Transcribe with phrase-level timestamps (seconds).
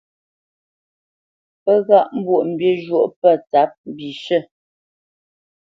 [1.63, 4.39] Pə́ ghâʼ Mbwoʼmbî njwōʼ pə̂ tsǎp mbishʉ̂.